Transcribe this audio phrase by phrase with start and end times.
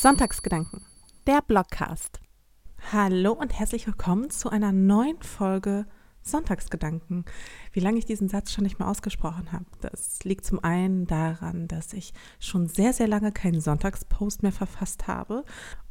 [0.00, 0.82] Sonntagsgedanken,
[1.26, 2.20] der Blogcast.
[2.92, 5.86] Hallo und herzlich willkommen zu einer neuen Folge
[6.22, 7.24] Sonntagsgedanken.
[7.72, 11.66] Wie lange ich diesen Satz schon nicht mehr ausgesprochen habe, das liegt zum einen daran,
[11.66, 15.44] dass ich schon sehr, sehr lange keinen Sonntagspost mehr verfasst habe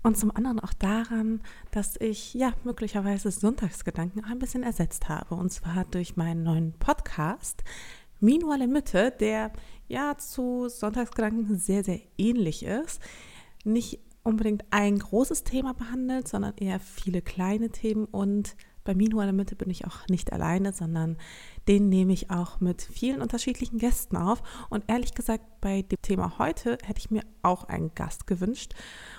[0.04, 5.52] und zum anderen auch daran, dass ich ja möglicherweise Sonntagsgedanken ein bisschen ersetzt habe und
[5.52, 7.62] zwar durch meinen neuen Podcast
[8.22, 9.52] Minual in Mitte, der
[9.90, 13.02] ja zu Sonntagsgedanken sehr, sehr ähnlich ist.
[13.68, 18.56] Nicht unbedingt ein großes Thema behandelt, sondern eher viele kleine Themen und
[18.88, 21.18] bei Minu in der Mitte bin ich auch nicht alleine, sondern
[21.68, 24.42] den nehme ich auch mit vielen unterschiedlichen Gästen auf.
[24.70, 28.76] Und ehrlich gesagt, bei dem Thema heute hätte ich mir auch einen Gast gewünscht.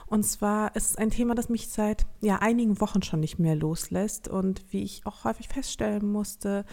[0.07, 3.57] Und zwar ist es ein Thema, das mich seit ja, einigen Wochen schon nicht mehr
[3.57, 6.65] loslässt und wie ich auch häufig feststellen musste,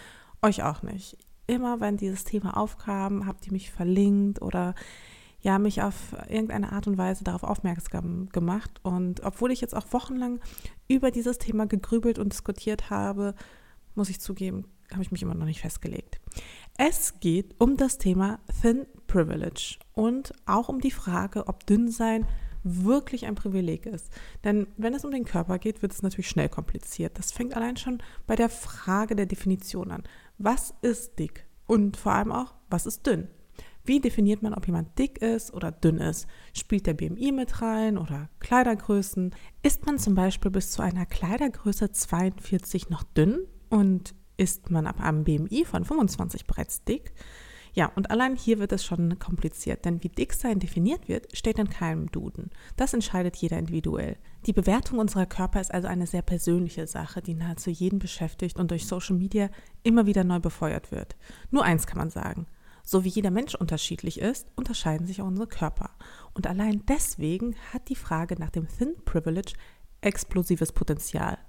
[0.42, 1.18] euch auch nicht.
[1.48, 4.74] Immer wenn dieses Thema aufkam, habt ihr mich verlinkt oder
[5.45, 8.80] ja, mich auf irgendeine Art und Weise darauf aufmerksam gemacht.
[8.81, 10.40] Und obwohl ich jetzt auch wochenlang
[10.87, 13.35] über dieses Thema gegrübelt und diskutiert habe,
[13.93, 16.20] muss ich zugeben, habe ich mich immer noch nicht festgelegt.
[16.79, 22.26] Es geht um das Thema Thin Privilege und auch um die Frage, ob Dünnsein
[22.63, 24.12] wirklich ein Privileg ist.
[24.43, 27.20] Denn wenn es um den Körper geht, wird es natürlich schnell kompliziert.
[27.20, 30.02] Das fängt allein schon bei der Frage der Definition an.
[30.40, 31.46] Was ist dick?
[31.68, 33.27] Und vor allem auch, was ist dünn?
[33.86, 36.28] Wie definiert man, ob jemand dick ist oder dünn ist?
[36.54, 39.34] Spielt der BMI mit rein oder Kleidergrößen?
[39.62, 45.00] Ist man zum Beispiel bis zu einer Kleidergröße 42 noch dünn und ist man ab
[45.00, 47.14] einem BMI von 25 bereits dick?
[47.76, 51.60] Ja, und allein hier wird es schon kompliziert, denn wie dick sein definiert wird, steht
[51.60, 52.49] in keinem Duden.
[52.77, 54.16] Das entscheidet jeder individuell.
[54.46, 58.72] Die Bewertung unserer Körper ist also eine sehr persönliche Sache, die nahezu jeden beschäftigt und
[58.72, 59.49] durch Social Media
[59.84, 61.18] immer wieder neu befeuert wird.
[61.52, 62.48] Nur eins kann man sagen.
[62.86, 65.90] So wie jeder Mensch unterschiedlich ist, unterscheiden sich auch unsere Körper.
[66.36, 69.53] Und allein deswegen hat die Frage nach dem Thin Privilege
[70.02, 71.40] explosives Potenzial.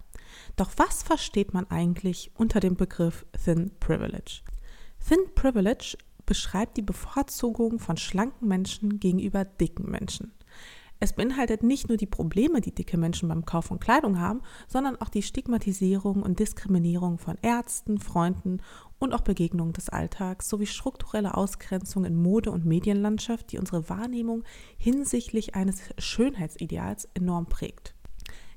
[0.57, 4.41] Doch was versteht man eigentlich unter dem Begriff Thin Privilege?
[5.07, 10.33] Thin Privilege beschreibt die Bevorzugung von schlanken Menschen gegenüber dicken Menschen.
[10.99, 14.97] Es beinhaltet nicht nur die Probleme, die dicke Menschen beim Kauf von Kleidung haben, sondern
[14.97, 18.63] auch die Stigmatisierung und Diskriminierung von Ärzten, Freunden
[18.99, 24.45] und auch Begegnungen des Alltags sowie strukturelle Ausgrenzung in Mode- und Medienlandschaft, die unsere Wahrnehmung
[24.79, 27.95] hinsichtlich eines Schönheitsideals enorm prägt.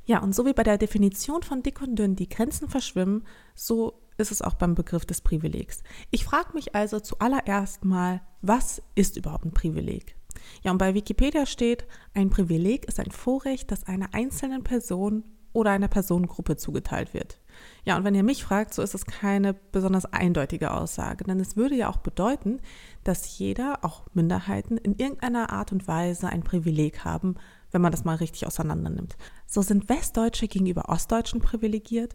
[0.06, 4.02] Ja, und so wie bei der Definition von dick und dünn die Grenzen verschwimmen, so
[4.18, 5.84] ist es auch beim Begriff des Privilegs.
[6.10, 10.19] Ich frage mich also zuallererst mal, was ist überhaupt ein Privileg?
[10.64, 15.24] Ja, und bei Wikipedia steht, ein Privileg ist ein Vorrecht, das einer einzelnen Person
[15.54, 17.40] oder einer Personengruppe zugeteilt wird.
[17.84, 21.58] Ja, und wenn ihr mich fragt, so ist es keine besonders eindeutige Aussage, denn es
[21.58, 22.62] würde ja auch bedeuten,
[23.04, 27.36] dass jeder, auch Minderheiten, in irgendeiner Art und Weise ein Privileg haben,
[27.72, 29.18] wenn man das mal richtig auseinander nimmt.
[29.46, 32.14] So sind Westdeutsche gegenüber Ostdeutschen privilegiert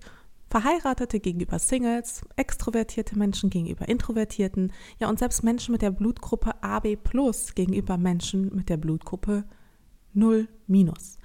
[0.50, 6.96] Verheiratete gegenüber Singles, extrovertierte Menschen gegenüber Introvertierten, ja und selbst Menschen mit der Blutgruppe AB
[6.96, 9.44] plus gegenüber Menschen mit der Blutgruppe
[10.12, 11.18] 0 minus.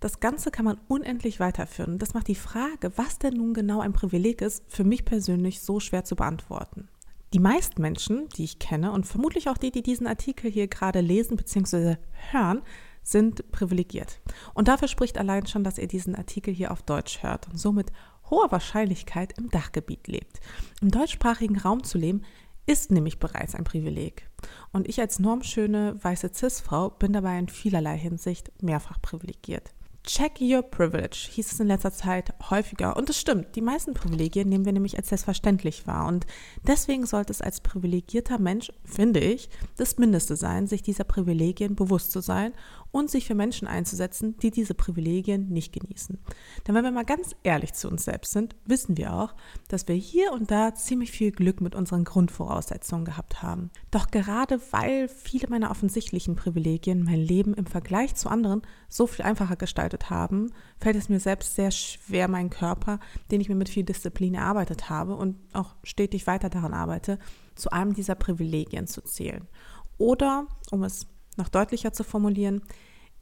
[0.00, 1.98] Das Ganze kann man unendlich weiterführen.
[1.98, 5.78] Das macht die Frage, was denn nun genau ein Privileg ist, für mich persönlich so
[5.78, 6.88] schwer zu beantworten.
[7.32, 11.00] Die meisten Menschen, die ich kenne und vermutlich auch die, die diesen Artikel hier gerade
[11.00, 11.96] lesen bzw.
[12.30, 12.62] hören,
[13.02, 14.20] sind privilegiert.
[14.54, 17.92] Und dafür spricht allein schon, dass ihr diesen Artikel hier auf Deutsch hört und somit
[18.32, 20.40] hoher Wahrscheinlichkeit im Dachgebiet lebt.
[20.80, 22.22] Im deutschsprachigen Raum zu leben,
[22.66, 24.28] ist nämlich bereits ein Privileg.
[24.72, 29.70] Und ich als normschöne weiße Cis-Frau bin dabei in vielerlei Hinsicht mehrfach privilegiert.
[30.04, 32.96] Check your privilege hieß es in letzter Zeit häufiger.
[32.96, 36.08] Und es stimmt, die meisten Privilegien nehmen wir nämlich als selbstverständlich wahr.
[36.08, 36.26] Und
[36.66, 42.10] deswegen sollte es als privilegierter Mensch, finde ich, das Mindeste sein, sich dieser Privilegien bewusst
[42.10, 42.52] zu sein
[42.92, 46.18] und sich für Menschen einzusetzen, die diese Privilegien nicht genießen.
[46.66, 49.34] Denn wenn wir mal ganz ehrlich zu uns selbst sind, wissen wir auch,
[49.68, 53.70] dass wir hier und da ziemlich viel Glück mit unseren Grundvoraussetzungen gehabt haben.
[53.90, 59.24] Doch gerade weil viele meiner offensichtlichen Privilegien mein Leben im Vergleich zu anderen so viel
[59.24, 63.00] einfacher gestaltet haben, fällt es mir selbst sehr schwer, meinen Körper,
[63.30, 67.18] den ich mir mit viel Disziplin erarbeitet habe und auch stetig weiter daran arbeite,
[67.54, 69.48] zu einem dieser Privilegien zu zählen.
[69.96, 71.06] Oder, um es
[71.36, 72.62] noch deutlicher zu formulieren,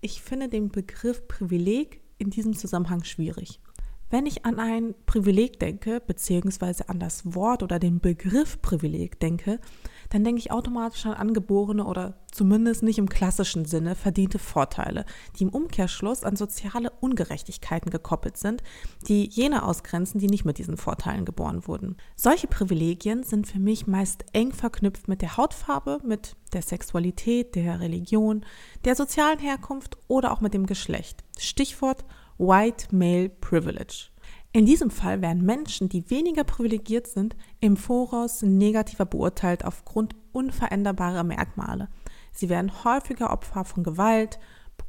[0.00, 3.60] ich finde den Begriff Privileg in diesem Zusammenhang schwierig.
[4.10, 9.60] Wenn ich an ein Privileg denke, beziehungsweise an das Wort oder den Begriff Privileg denke,
[10.10, 15.04] dann denke ich automatisch an angeborene oder zumindest nicht im klassischen Sinne verdiente Vorteile,
[15.36, 18.62] die im Umkehrschluss an soziale Ungerechtigkeiten gekoppelt sind,
[19.08, 21.96] die jene ausgrenzen, die nicht mit diesen Vorteilen geboren wurden.
[22.16, 27.80] Solche Privilegien sind für mich meist eng verknüpft mit der Hautfarbe, mit der Sexualität, der
[27.80, 28.44] Religion,
[28.84, 31.24] der sozialen Herkunft oder auch mit dem Geschlecht.
[31.38, 32.04] Stichwort
[32.38, 34.08] White Male Privilege.
[34.52, 41.22] In diesem Fall werden Menschen, die weniger privilegiert sind, im Voraus negativer beurteilt aufgrund unveränderbarer
[41.22, 41.88] Merkmale.
[42.32, 44.40] Sie werden häufiger Opfer von Gewalt,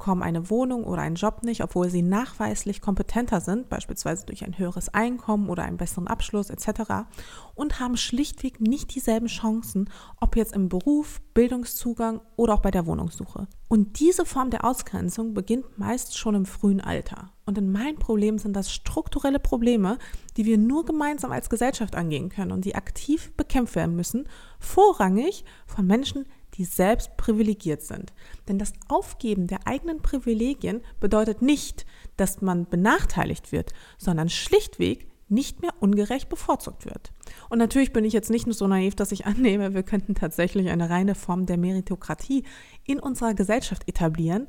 [0.02, 4.58] bekommen eine Wohnung oder einen Job nicht, obwohl sie nachweislich kompetenter sind, beispielsweise durch ein
[4.58, 7.06] höheres Einkommen oder einen besseren Abschluss etc.
[7.54, 12.88] und haben schlichtweg nicht dieselben Chancen, ob jetzt im Beruf, Bildungszugang oder auch bei der
[12.88, 13.48] Wohnungssuche.
[13.68, 17.30] Und diese Form der Ausgrenzung beginnt meist schon im frühen Alter.
[17.46, 20.00] Und in meinem Problem sind das strukturelle Probleme,
[20.36, 24.28] die wir nur gemeinsam als Gesellschaft angehen können und die aktiv bekämpft werden müssen,
[24.58, 26.26] vorrangig von Menschen,
[26.56, 28.14] die selbst privilegiert sind.
[28.48, 31.86] Denn das Aufgeben der eigenen Privilegien bedeutet nicht,
[32.18, 37.14] dass man benachteiligt wird, sondern schlichtweg nicht mehr ungerecht bevorzugt wird.
[37.50, 40.70] Und natürlich bin ich jetzt nicht nur so naiv, dass ich annehme, wir könnten tatsächlich
[40.70, 42.44] eine reine Form der Meritokratie
[42.84, 44.48] in unserer Gesellschaft etablieren,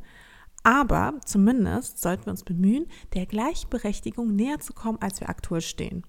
[0.64, 6.04] aber zumindest sollten wir uns bemühen, der Gleichberechtigung näher zu kommen, als wir aktuell stehen.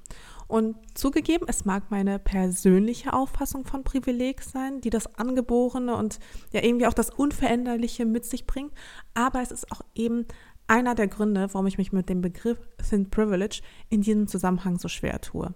[0.47, 6.19] Und zugegeben, es mag meine persönliche Auffassung von Privileg sein, die das Angeborene und
[6.51, 8.73] ja irgendwie auch das Unveränderliche mit sich bringt,
[9.13, 10.25] aber es ist auch eben
[10.67, 12.57] einer der Gründe, warum ich mich mit dem Begriff
[12.89, 15.53] Thin Privilege in diesem Zusammenhang so schwer tue.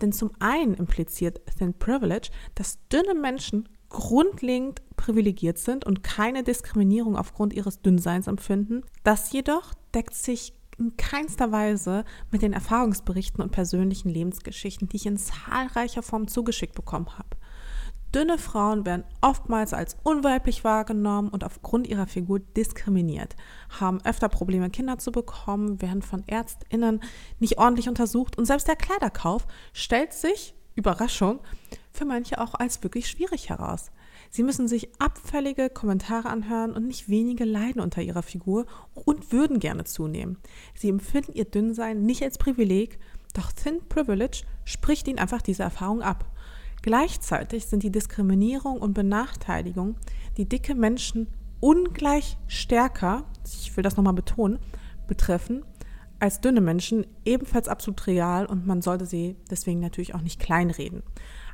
[0.00, 7.16] Denn zum einen impliziert Thin Privilege, dass dünne Menschen grundlegend privilegiert sind und keine Diskriminierung
[7.16, 8.82] aufgrund ihres Dünnseins empfinden.
[9.04, 15.06] Das jedoch deckt sich in keinster Weise mit den Erfahrungsberichten und persönlichen Lebensgeschichten, die ich
[15.06, 17.36] in zahlreicher Form zugeschickt bekommen habe.
[18.14, 23.36] Dünne Frauen werden oftmals als unweiblich wahrgenommen und aufgrund ihrer Figur diskriminiert,
[23.80, 27.02] haben öfter Probleme, Kinder zu bekommen, werden von Ärztinnen
[27.40, 31.40] nicht ordentlich untersucht und selbst der Kleiderkauf stellt sich, Überraschung,
[31.90, 33.90] für manche auch als wirklich schwierig heraus.
[34.30, 39.60] Sie müssen sich abfällige Kommentare anhören und nicht wenige leiden unter ihrer Figur und würden
[39.60, 40.38] gerne zunehmen.
[40.74, 42.98] Sie empfinden ihr Dünnsein nicht als Privileg,
[43.34, 46.24] doch Thin Privilege spricht ihnen einfach diese Erfahrung ab.
[46.82, 49.96] Gleichzeitig sind die Diskriminierung und Benachteiligung,
[50.36, 51.26] die dicke Menschen
[51.60, 54.58] ungleich stärker, ich will das nochmal betonen,
[55.08, 55.64] betreffen,
[56.18, 61.02] als dünne Menschen ebenfalls absolut real und man sollte sie deswegen natürlich auch nicht kleinreden.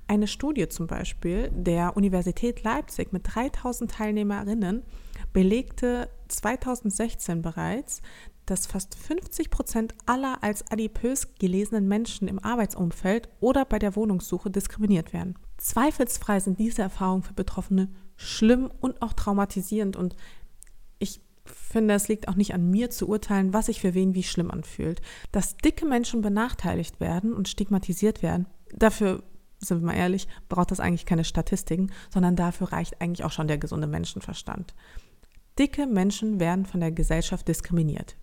[0.08, 4.82] Eine Studie zum Beispiel der Universität Leipzig mit 3000 Teilnehmerinnen
[5.32, 8.02] belegte 2016 bereits,
[8.46, 14.50] dass fast 50 Prozent aller als adipös gelesenen Menschen im Arbeitsumfeld oder bei der Wohnungssuche
[14.50, 15.38] diskriminiert werden.
[15.58, 20.16] Zweifelsfrei sind diese Erfahrungen für Betroffene schlimm und auch traumatisierend und
[20.98, 24.22] ich finde, es liegt auch nicht an mir zu urteilen, was sich für wen wie
[24.22, 25.00] schlimm anfühlt.
[25.32, 29.22] Dass dicke Menschen benachteiligt werden und stigmatisiert werden, dafür
[29.62, 33.48] sind wir mal ehrlich, braucht das eigentlich keine Statistiken, sondern dafür reicht eigentlich auch schon
[33.48, 34.74] der gesunde Menschenverstand.
[35.58, 38.16] Dicke Menschen werden von der Gesellschaft diskriminiert.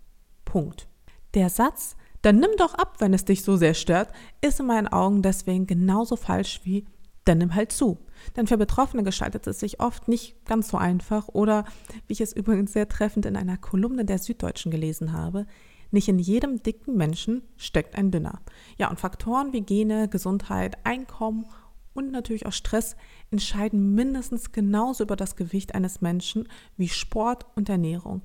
[0.45, 0.87] Punkt.
[1.35, 4.09] Der Satz, dann nimm doch ab, wenn es dich so sehr stört,
[4.41, 6.85] ist in meinen Augen deswegen genauso falsch wie
[7.25, 7.99] dann nimm halt zu.
[8.35, 11.63] Denn für Betroffene gestaltet es sich oft nicht ganz so einfach oder,
[12.07, 15.45] wie ich es übrigens sehr treffend in einer Kolumne der Süddeutschen gelesen habe,
[15.91, 18.41] nicht in jedem dicken Menschen steckt ein dünner.
[18.77, 21.45] Ja, und Faktoren wie Gene, Gesundheit, Einkommen
[21.93, 22.95] und natürlich auch Stress
[23.31, 26.47] entscheiden mindestens genauso über das Gewicht eines Menschen
[26.77, 28.21] wie Sport und Ernährung.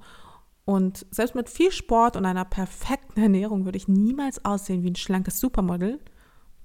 [0.65, 4.97] Und selbst mit viel Sport und einer perfekten Ernährung würde ich niemals aussehen wie ein
[4.97, 6.01] schlankes Supermodel.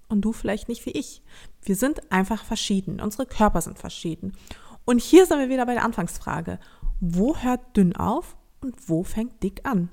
[0.07, 1.21] Und du vielleicht nicht wie ich.
[1.61, 2.99] Wir sind einfach verschieden.
[2.99, 4.33] Unsere Körper sind verschieden.
[4.85, 6.59] Und hier sind wir wieder bei der Anfangsfrage.
[6.99, 9.89] Wo hört dünn auf und wo fängt dick an?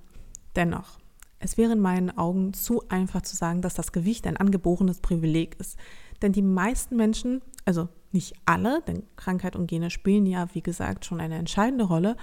[0.56, 0.98] Dennoch,
[1.38, 5.56] es wäre in meinen Augen zu einfach zu sagen, dass das Gewicht ein angeborenes Privileg
[5.60, 5.78] ist.
[6.22, 11.04] Denn die meisten Menschen, also nicht alle, denn Krankheit und Gene spielen ja, wie gesagt,
[11.04, 12.16] schon eine entscheidende Rolle,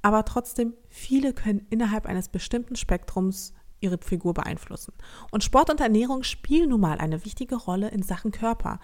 [0.00, 4.92] aber trotzdem, viele können innerhalb eines bestimmten Spektrums ihre Figur beeinflussen.
[5.30, 8.80] Und Sport und Ernährung spielen nun mal eine wichtige Rolle in Sachen Körper.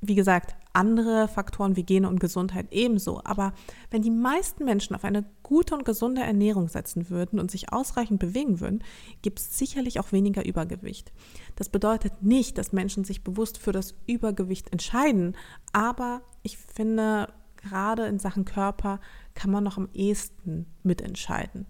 [0.00, 3.20] Wie gesagt, andere Faktoren wie Gene und Gesundheit ebenso.
[3.24, 3.52] Aber
[3.90, 8.20] wenn die meisten Menschen auf eine gute und gesunde Ernährung setzen würden und sich ausreichend
[8.20, 8.82] bewegen würden,
[9.22, 11.12] gibt es sicherlich auch weniger Übergewicht.
[11.56, 15.36] Das bedeutet nicht, dass Menschen sich bewusst für das Übergewicht entscheiden,
[15.72, 19.00] aber ich finde, gerade in Sachen Körper
[19.34, 21.66] kann man noch am ehesten mitentscheiden.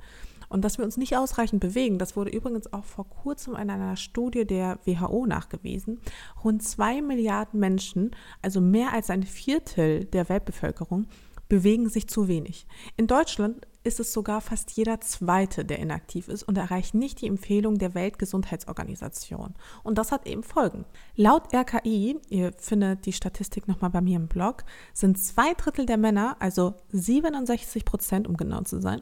[0.51, 1.99] Und dass wir uns nicht ausreichend bewegen.
[1.99, 6.01] Das wurde übrigens auch vor kurzem in einer Studie der WHO nachgewiesen.
[6.45, 8.11] Rund zwei Milliarden Menschen,
[8.43, 11.07] also mehr als ein Viertel der Weltbevölkerung,
[11.49, 12.67] bewegen sich zu wenig.
[12.97, 17.27] In Deutschland ist es sogar fast jeder Zweite, der inaktiv ist und erreicht nicht die
[17.27, 19.55] Empfehlung der Weltgesundheitsorganisation.
[19.83, 20.85] Und das hat eben Folgen.
[21.17, 25.97] Laut RKI, ihr findet die Statistik nochmal bei mir im Blog, sind zwei Drittel der
[25.97, 29.01] Männer, also 67 Prozent, um genau zu sein,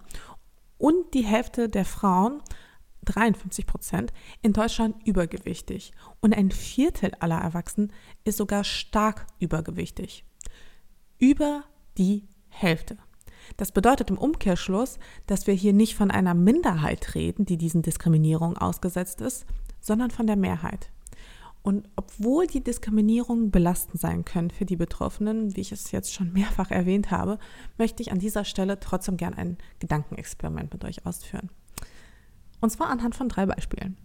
[0.78, 2.40] und die Hälfte der Frauen,
[3.04, 5.92] 53 Prozent, in Deutschland übergewichtig.
[6.20, 7.92] Und ein Viertel aller Erwachsenen
[8.25, 10.25] ist sogar stark übergewichtig.
[11.18, 11.64] Über
[11.97, 12.97] die Hälfte.
[13.56, 18.58] Das bedeutet im Umkehrschluss, dass wir hier nicht von einer Minderheit reden, die diesen Diskriminierungen
[18.58, 19.47] ausgesetzt ist,
[19.80, 20.90] sondern von der Mehrheit.
[21.62, 26.32] Und obwohl die Diskriminierungen belastend sein können für die Betroffenen, wie ich es jetzt schon
[26.32, 27.38] mehrfach erwähnt habe,
[27.76, 31.50] möchte ich an dieser Stelle trotzdem gern ein Gedankenexperiment mit euch ausführen.
[32.60, 33.96] Und zwar anhand von drei Beispielen.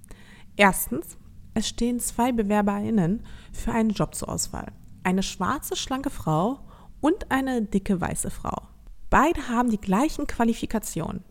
[0.55, 1.17] Erstens,
[1.53, 4.71] es stehen zwei BewerberInnen für einen Job zur Auswahl.
[5.03, 6.59] Eine schwarze, schlanke Frau
[7.01, 8.67] und eine dicke, weiße Frau.
[9.09, 11.23] Beide haben die gleichen Qualifikationen.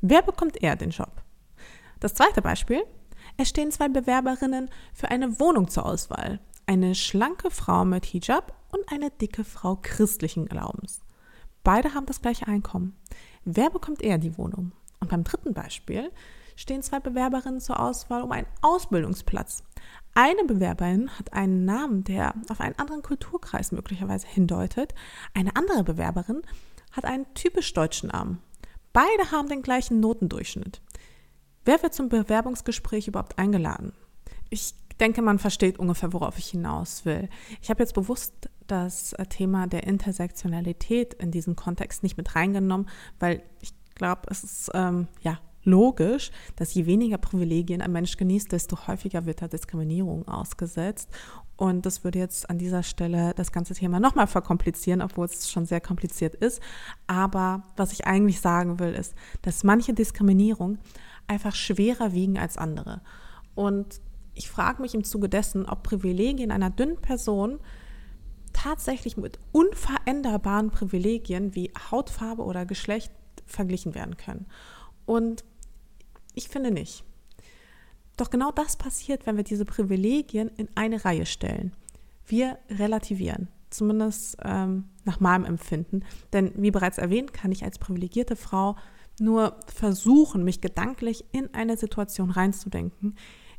[0.00, 1.22] Wer bekommt eher den Job?
[2.00, 2.82] Das zweite Beispiel.
[3.40, 6.40] Es stehen zwei Bewerberinnen für eine Wohnung zur Auswahl.
[6.66, 11.02] Eine schlanke Frau mit Hijab und eine dicke Frau christlichen Glaubens.
[11.62, 12.96] Beide haben das gleiche Einkommen.
[13.44, 14.72] Wer bekommt eher die Wohnung?
[14.98, 16.10] Und beim dritten Beispiel
[16.56, 19.62] stehen zwei Bewerberinnen zur Auswahl um einen Ausbildungsplatz.
[20.14, 24.96] Eine Bewerberin hat einen Namen, der auf einen anderen Kulturkreis möglicherweise hindeutet.
[25.32, 26.42] Eine andere Bewerberin
[26.90, 28.42] hat einen typisch deutschen Namen.
[28.92, 30.80] Beide haben den gleichen Notendurchschnitt.
[31.64, 33.92] Wer wird zum Bewerbungsgespräch überhaupt eingeladen?
[34.50, 37.28] Ich denke, man versteht ungefähr, worauf ich hinaus will.
[37.62, 42.88] Ich habe jetzt bewusst das Thema der Intersektionalität in diesem Kontext nicht mit reingenommen,
[43.18, 48.50] weil ich glaube, es ist ähm, ja logisch, dass je weniger Privilegien ein Mensch genießt,
[48.52, 51.10] desto häufiger wird er Diskriminierung ausgesetzt.
[51.56, 55.66] Und das würde jetzt an dieser Stelle das ganze Thema nochmal verkomplizieren, obwohl es schon
[55.66, 56.62] sehr kompliziert ist.
[57.06, 60.78] Aber was ich eigentlich sagen will, ist, dass manche Diskriminierung
[61.28, 63.00] einfach schwerer wiegen als andere.
[63.54, 64.00] Und
[64.34, 67.58] ich frage mich im Zuge dessen, ob Privilegien einer dünnen Person
[68.52, 73.12] tatsächlich mit unveränderbaren Privilegien wie Hautfarbe oder Geschlecht
[73.46, 74.46] verglichen werden können.
[75.06, 75.44] Und
[76.34, 77.04] ich finde nicht.
[78.16, 81.72] Doch genau das passiert, wenn wir diese Privilegien in eine Reihe stellen.
[82.26, 86.04] Wir relativieren, zumindest ähm, nach meinem Empfinden.
[86.32, 88.76] Denn wie bereits erwähnt, kann ich als privilegierte Frau
[89.20, 93.16] nur versuchen, mich gedanklich in eine Situation reinzudenken.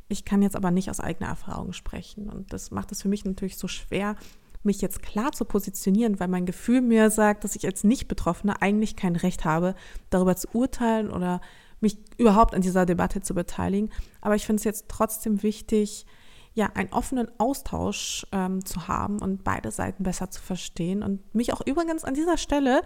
[0.08, 2.28] Ich kann jetzt aber nicht aus eigener Erfahrung sprechen.
[2.28, 4.16] Und das macht es für mich natürlich so schwer,
[4.62, 8.96] mich jetzt klar zu positionieren, weil mein Gefühl mir sagt, dass ich als Nicht-Betroffene eigentlich
[8.96, 9.74] kein Recht habe,
[10.10, 11.40] darüber zu urteilen oder
[11.80, 13.90] mich überhaupt an dieser Debatte zu beteiligen.
[14.20, 16.06] Aber ich finde es jetzt trotzdem wichtig,
[16.52, 21.02] ja, einen offenen Austausch ähm, zu haben und beide Seiten besser zu verstehen.
[21.02, 22.82] Und mich auch übrigens an dieser Stelle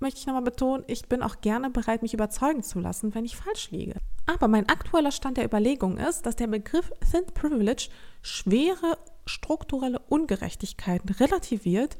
[0.00, 3.36] möchte ich nochmal betonen, ich bin auch gerne bereit, mich überzeugen zu lassen, wenn ich
[3.36, 3.94] falsch liege.
[4.26, 7.88] Aber mein aktueller Stand der Überlegung ist, dass der Begriff Thin Privilege
[8.22, 11.96] schwere strukturelle Ungerechtigkeiten relativiert,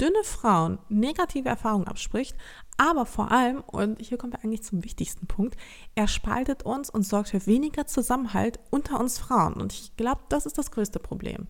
[0.00, 2.34] dünne Frauen negative Erfahrungen abspricht,
[2.78, 5.56] aber vor allem, und hier kommen wir eigentlich zum wichtigsten Punkt,
[5.94, 9.54] er spaltet uns und sorgt für weniger Zusammenhalt unter uns Frauen.
[9.54, 11.46] Und ich glaube, das ist das größte Problem.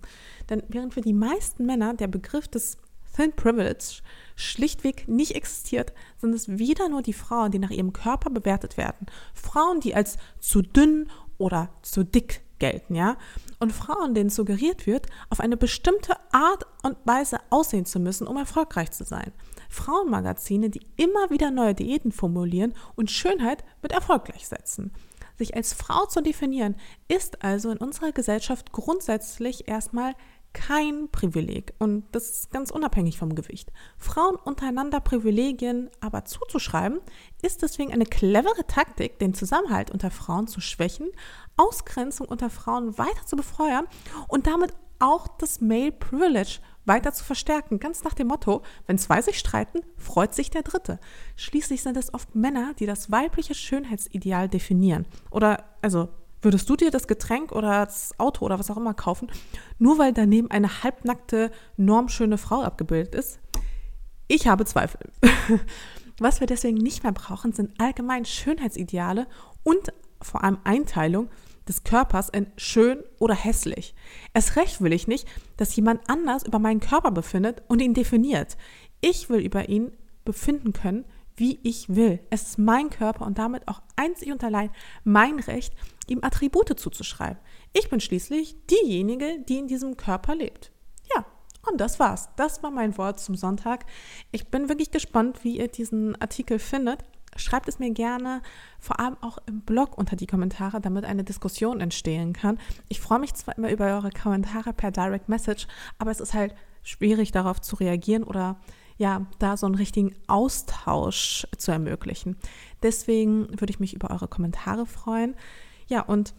[0.49, 2.79] Denn während für die meisten Männer der Begriff des
[3.15, 4.03] Thin Privilege
[4.41, 9.07] schlichtweg nicht existiert, sind es wieder nur die Frauen, die nach ihrem Körper bewertet werden.
[9.35, 13.17] Frauen, die als zu dünn oder zu dick gelten, ja.
[13.59, 18.37] Und Frauen, denen suggeriert wird, auf eine bestimmte Art und Weise aussehen zu müssen, um
[18.37, 19.33] erfolgreich zu sein.
[19.69, 24.93] Frauenmagazine, die immer wieder neue Diäten formulieren und Schönheit mit Erfolg gleichsetzen.
[25.37, 26.77] Sich als Frau zu definieren,
[27.09, 30.15] ist also in unserer Gesellschaft grundsätzlich erstmal
[30.53, 33.73] kein Privileg und das ist ganz unabhängig vom Gewicht.
[33.97, 37.01] Frauen untereinander Privilegien aber zuzuschreiben,
[37.43, 41.09] ist deswegen eine clevere Taktik, den Zusammenhalt unter Frauen zu schwächen,
[41.57, 43.87] Ausgrenzung unter Frauen weiter zu befeuern
[44.29, 47.79] und damit auch das Male Privilege weiter zu verstärken.
[47.79, 50.99] Ganz nach dem Motto, wenn zwei sich streiten, freut sich der Dritte.
[51.37, 55.07] Schließlich sind es oft Männer, die das weibliche Schönheitsideal definieren.
[55.31, 56.09] Oder, also
[56.43, 59.31] Würdest du dir das Getränk oder das Auto oder was auch immer kaufen,
[59.79, 63.41] nur weil daneben eine halbnackte, normschöne Frau abgebildet ist?
[64.29, 65.01] Ich habe Zweifel.
[66.21, 69.27] Was wir deswegen nicht mehr brauchen, sind allgemein Schönheitsideale
[69.65, 71.31] und vor allem Einteilung
[71.67, 73.95] des Körpers in schön oder hässlich.
[74.35, 78.57] Erst recht will ich nicht, dass jemand anders über meinen Körper befindet und ihn definiert.
[79.01, 79.93] Ich will über ihn
[80.25, 81.07] befinden können,
[81.41, 82.21] wie ich will.
[82.31, 84.71] Es ist mein Körper und damit auch einzig und allein
[85.03, 85.75] mein Recht,
[86.07, 87.39] ihm Attribute zuzuschreiben.
[87.73, 90.71] Ich bin schließlich diejenige, die in diesem Körper lebt.
[91.15, 91.25] Ja,
[91.69, 92.29] und das war's.
[92.37, 93.87] Das war mein Wort zum Sonntag.
[94.31, 97.05] Ich bin wirklich gespannt, wie ihr diesen Artikel findet.
[97.37, 98.43] Schreibt es mir gerne,
[98.79, 102.59] vor allem auch im Blog unter die Kommentare, damit eine Diskussion entstehen kann.
[102.89, 105.69] Ich freue mich zwar immer über eure Kommentare per Direct Message,
[105.99, 108.61] aber es ist halt schwierig darauf zu reagieren oder
[109.01, 112.37] ja, da so einen richtigen Austausch zu ermöglichen.
[112.83, 115.37] Deswegen würde ich mich über eure Kommentare freuen.
[115.87, 116.35] Ja, und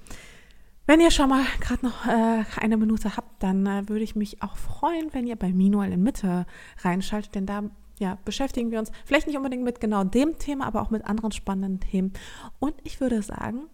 [0.85, 4.43] wenn ihr schon mal gerade noch äh, eine Minute habt, dann äh, würde ich mich
[4.43, 6.45] auch freuen, wenn ihr bei Minual in Mitte
[6.83, 7.63] reinschaltet, denn da
[7.97, 11.31] ja, beschäftigen wir uns vielleicht nicht unbedingt mit genau dem Thema, aber auch mit anderen
[11.31, 12.13] spannenden Themen.
[12.59, 13.69] Und ich würde sagen,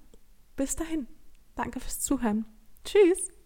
[0.56, 1.08] bis dahin.
[1.56, 2.46] Danke fürs Zuhören.
[2.86, 3.37] Tschüss.